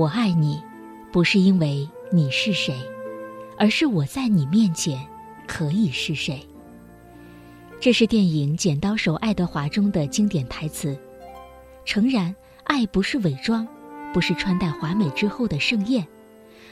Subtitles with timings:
[0.00, 0.62] 我爱你，
[1.12, 2.74] 不是因为你是谁，
[3.58, 4.98] 而是我在你面前
[5.46, 6.40] 可以是谁。
[7.78, 10.98] 这是电影《剪刀手爱德华》中的经典台词。
[11.84, 12.34] 诚然，
[12.64, 13.68] 爱不是伪装，
[14.14, 16.08] 不是穿戴华美之后的盛宴，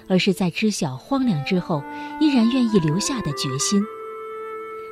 [0.08, 1.82] 而是在知晓荒凉之后
[2.22, 3.84] 依然愿意留下的决心。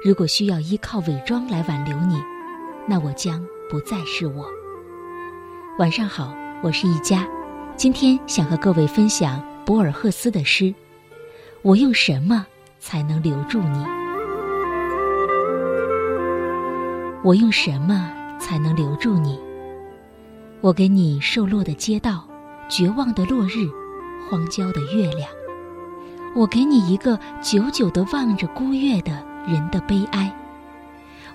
[0.04, 2.22] 如果需要依靠伪装来挽留你，
[2.86, 4.46] 那我将不再是我。
[5.78, 7.26] 晚上好，我是一佳，
[7.76, 10.74] 今天想和各位分享博尔赫斯的诗。
[11.60, 12.46] 我用什么
[12.78, 13.84] 才能留住你？
[17.22, 19.38] 我用什么才能留住你？
[20.62, 22.26] 我给你瘦落的街道，
[22.66, 23.68] 绝望的落日，
[24.27, 25.28] 荒郊的月亮。
[26.34, 30.34] 我给你一个久久的望着孤月的人的悲哀。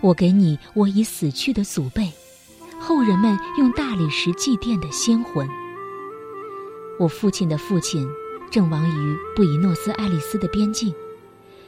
[0.02, 2.12] 我给你我已死去的祖辈。
[2.80, 5.48] 后人们用大理石祭奠的先魂。
[7.02, 8.08] 我父亲的父亲
[8.52, 10.94] 阵亡于布宜诺斯艾利斯的边境，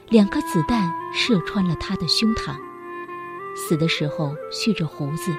[0.09, 2.55] 两颗子弹射穿了他的胸膛，
[3.55, 5.31] 死的时候蓄着胡子，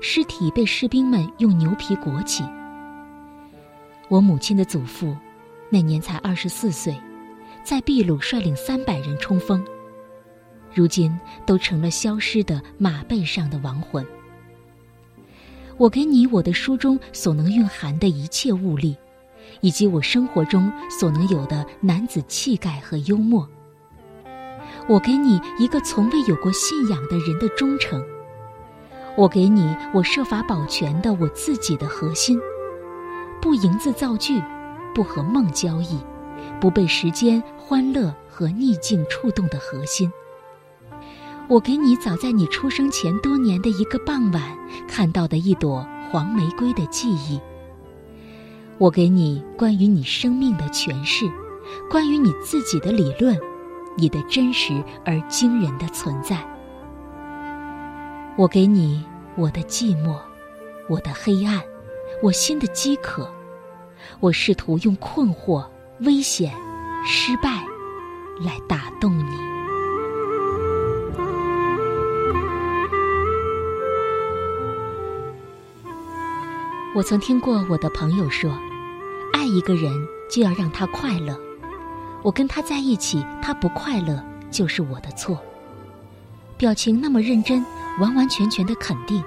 [0.00, 2.44] 尸体被士兵们用牛皮裹起。
[4.06, 5.16] 我母亲的祖父
[5.70, 6.96] 那年才二十四岁，
[7.64, 9.60] 在秘鲁率领三百人冲锋，
[10.72, 14.06] 如今都成了消失的马背上的亡魂。
[15.78, 18.96] 我给你我的书中所能蕴含的一切物力，
[19.60, 23.48] 以及我生活中所能有的男子气概和幽默。
[24.88, 28.04] 我给你一个从未有过信仰的人的忠诚。
[29.16, 32.40] 我给你我设法保全的我自己的核心，
[33.40, 34.42] 不营字造句，
[34.94, 35.98] 不和梦交易，
[36.58, 40.10] 不被时间、欢乐和逆境触动的核心。
[41.48, 44.42] 我给你早在你出生前多年的一个傍晚
[44.88, 47.38] 看到的一朵黄玫瑰的记忆。
[48.78, 51.24] 我给你关于你生命的诠释，
[51.88, 53.38] 关于你自己的理论，
[53.96, 56.44] 你的真实而惊人的存在。
[58.36, 59.04] 我给你
[59.36, 60.16] 我的寂寞，
[60.88, 61.62] 我的黑暗，
[62.22, 63.30] 我心的饥渴。
[64.18, 65.64] 我试图用困惑、
[66.00, 66.52] 危险、
[67.04, 67.64] 失败
[68.40, 69.36] 来打动你。
[76.94, 78.52] 我曾听过我的朋友说，
[79.54, 79.92] 一个人
[80.30, 81.38] 就要让他快乐。
[82.22, 85.40] 我跟他在一起，他不快乐就是我的错。
[86.56, 87.64] 表情那么认真，
[87.98, 89.22] 完完全全的肯定，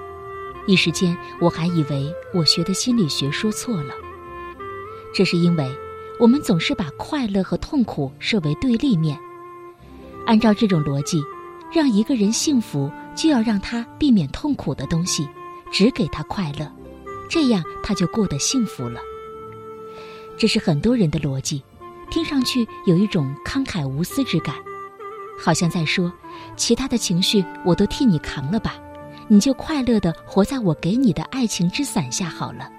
[0.66, 3.92] 一时间我还以为我学的心理学说错了。
[5.14, 5.70] 这是因为
[6.18, 9.18] 我们总是把快乐和痛苦设为对立面。
[10.24, 11.22] 按照这种逻辑，
[11.72, 15.28] 让一个人幸福，就要让他避免痛苦的东西，
[15.70, 16.70] 只给他快乐。
[17.28, 19.00] 这样他就过得幸福了。
[20.38, 21.62] 这是很多人的逻辑，
[22.10, 24.54] 听上去有一种慷慨无私之感，
[25.38, 26.12] 好像在说：
[26.56, 28.74] 其他的情绪我都替你扛了吧，
[29.28, 32.70] 你就快乐的活在我给你的爱情之伞下好了。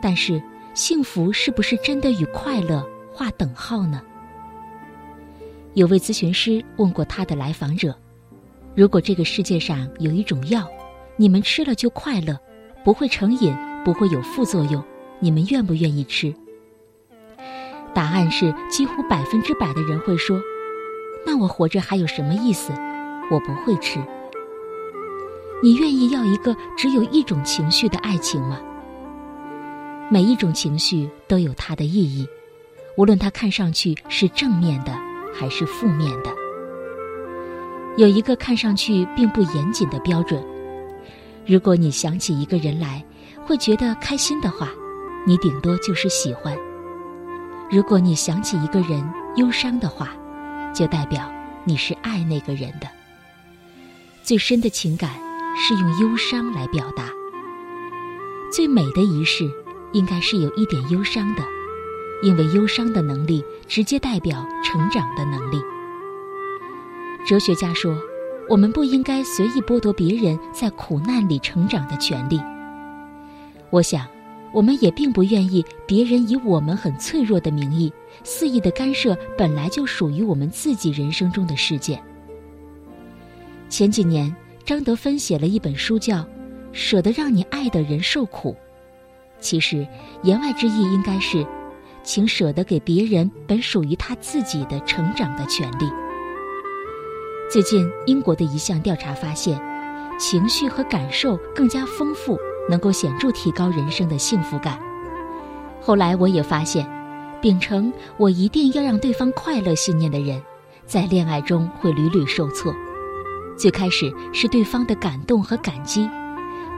[0.00, 0.42] 但是，
[0.74, 4.02] 幸福是不是真的与快乐划等号呢？
[5.74, 7.96] 有位咨询师问过他的来访者：
[8.74, 10.66] 如果这个世界上有一种药，
[11.16, 12.36] 你们吃了就快乐？
[12.84, 14.82] 不会成瘾，不会有副作用，
[15.22, 16.34] 你们愿不愿意吃？
[17.94, 20.42] 答案是几乎百分之百的人会说
[21.24, 22.72] ：“那我活着还有什么意思？
[23.30, 24.00] 我不会吃。”
[25.62, 28.60] 你愿意要一个只有一种情绪的爱情吗？
[30.10, 32.26] 每一种情绪都有它的意义，
[32.96, 34.92] 无论它看上去是正面的
[35.32, 36.34] 还是负面的。
[37.96, 40.42] 有一个看上去并不严谨的标准。
[41.46, 43.04] 如果你想起一个人来，
[43.46, 44.68] 会觉得开心的话，
[45.24, 46.54] 你顶多就是喜欢；
[47.70, 49.02] 如果你想起一个人
[49.36, 50.10] 忧伤的话，
[50.74, 51.30] 就代表
[51.64, 52.88] 你是爱那个人的。
[54.22, 55.10] 最深的情感
[55.56, 57.04] 是用忧伤来表达。
[58.52, 59.50] 最美的仪式
[59.92, 61.42] 应该是有一点忧伤的，
[62.22, 65.62] 因为忧伤的能力直接代表成长的能力。
[67.26, 67.96] 哲学家说。
[68.48, 72.40] 我们不应该随意剥夺别人在苦难里成长的权利。
[73.70, 74.04] 我想，
[74.52, 82.02] 我们也并不愿意别人以我们很脆弱的名义肆意的干涉本来就属于我们自己人生中的事件。
[83.68, 84.34] 前几年，
[84.64, 86.16] 张德芬写了一本书，叫
[86.72, 88.52] 《舍得让你爱的人受苦》。
[89.40, 89.86] 其实，
[90.22, 91.44] 言外之意应该是，
[92.04, 95.86] 请舍得给别人本属于他自己的成长的权利。
[97.50, 99.60] 最近，英国的一项调查发现，
[100.18, 104.78] 情绪和感受更加丰富，能够显著提高人生的幸福感。
[105.80, 106.88] 后来我也发现，
[107.40, 110.40] 秉承我一定要让对方快乐信念的人，
[110.86, 112.72] 在恋爱中会屡屡受挫。
[113.56, 116.08] 最开始是对方的感动和感激，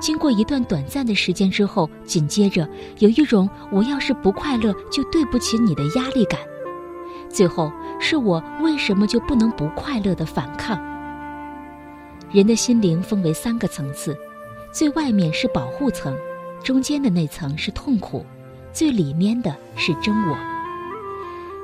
[0.01, 6.41] 经过一段短暂的时间之后，紧接着有一种我要是不快乐就对不起你的压力感，
[7.29, 7.71] 最后
[8.01, 10.79] 是我为什么就不能不快乐的反抗。
[12.31, 14.17] 人的心灵分为三个层次，
[14.75, 16.13] 最外面是保护层，
[16.65, 18.27] 中间的那层是痛苦，
[18.73, 20.37] 最里面的是真我。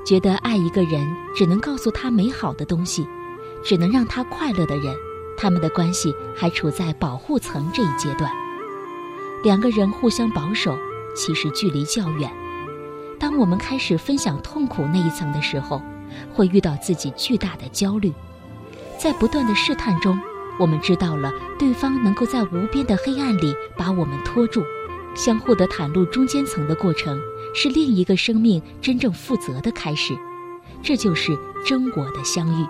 [0.07, 1.05] 觉得爱一个人
[1.35, 3.05] 只能告诉他美好的东西，
[3.65, 4.95] 只能让他快乐的人。
[5.37, 8.31] 他们的关系还处在保护层这一阶段，
[9.43, 10.79] 两个人互相保守，
[11.17, 12.31] 其实距离较远。
[13.19, 15.83] 当我们开始分享痛苦那一层的时候，
[16.33, 18.12] 会遇到自己巨大的焦虑。
[18.99, 20.17] 在不断的试探中，
[20.61, 24.62] 我们知道了对方能够在无边的黑暗里把我们拖住，
[25.15, 27.19] 相互的袒露中间层的过程，
[27.55, 30.15] 是另一个生命真正负责的开始。
[30.83, 32.67] 这就是真我的相遇。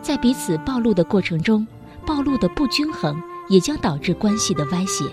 [0.00, 1.66] 在彼此暴露的过程中，
[2.06, 5.04] 暴露的不均衡也将导致关系的歪斜，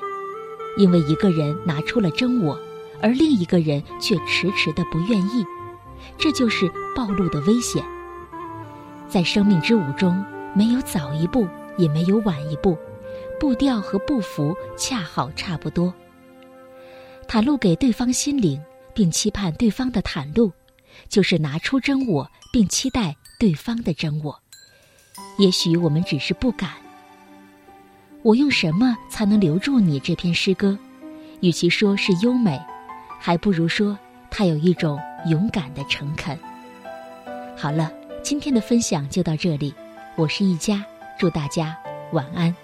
[0.77, 2.57] 因为一个人拿出了真我，
[3.01, 5.45] 而另一个人却迟迟的不愿意，
[6.17, 7.83] 这就是暴露的危险。
[9.09, 10.23] 在生命之舞中，
[10.55, 11.47] 没有早一步，
[11.77, 12.77] 也没有晚一步，
[13.39, 15.93] 步调和步幅恰好差不多。
[17.27, 18.61] 袒露给对方心灵，
[18.93, 20.51] 并期盼对方的袒露，
[21.09, 24.39] 就是拿出真我，并期待对方的真我。
[25.37, 26.71] 也许我们只是不敢。
[28.21, 29.99] 我用什么才能留住你？
[29.99, 30.77] 这篇诗歌，
[31.41, 32.61] 与其说是优美，
[33.19, 33.97] 还不如说
[34.29, 36.37] 它有一种勇敢的诚恳。
[37.57, 37.91] 好了，
[38.21, 39.73] 今天的分享就到这里，
[40.15, 40.85] 我是一佳，
[41.17, 41.77] 祝大家
[42.11, 42.55] 晚安。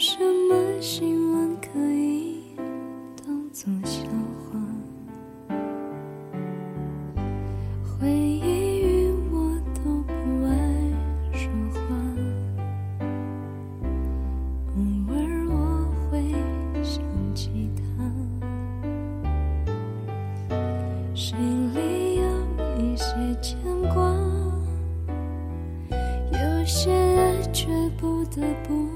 [0.00, 0.16] 什
[0.48, 2.54] 么新闻可以
[3.26, 4.06] 当作笑
[4.46, 4.56] 话？
[7.82, 10.12] 回忆与我都不
[10.46, 10.54] 爱
[11.32, 11.80] 说话，
[14.76, 14.78] 偶
[15.12, 15.18] 尔
[15.48, 15.52] 我
[16.08, 16.22] 会
[16.84, 17.02] 想
[17.34, 17.82] 起他，
[21.12, 21.36] 心
[21.74, 22.22] 里有
[22.78, 23.58] 一些牵
[23.92, 24.14] 挂，
[25.90, 27.66] 有些爱却
[28.00, 28.86] 不得不。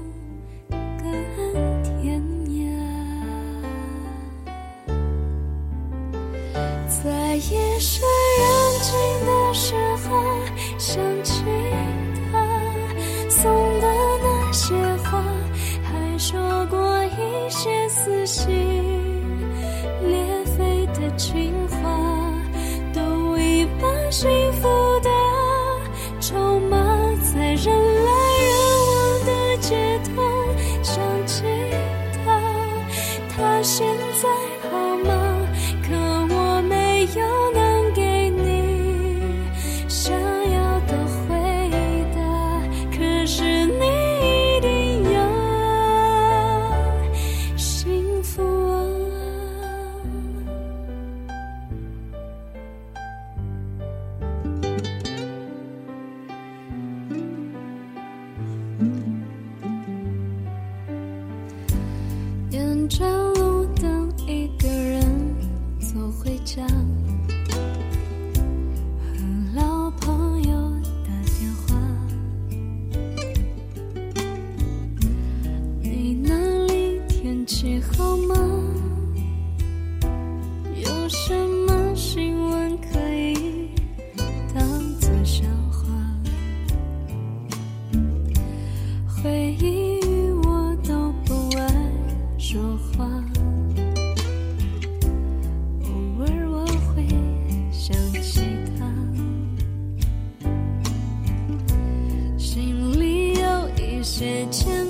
[104.43, 104.82] 有